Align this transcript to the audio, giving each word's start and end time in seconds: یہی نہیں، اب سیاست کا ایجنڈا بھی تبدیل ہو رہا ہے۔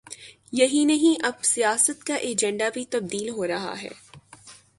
یہی 0.51 0.85
نہیں، 0.85 1.25
اب 1.25 1.43
سیاست 1.43 2.03
کا 2.03 2.15
ایجنڈا 2.15 2.69
بھی 2.73 2.85
تبدیل 2.85 3.29
ہو 3.29 3.47
رہا 3.47 3.81
ہے۔ 3.81 3.89